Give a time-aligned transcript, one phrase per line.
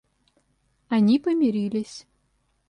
[0.89, 2.07] Они помирились.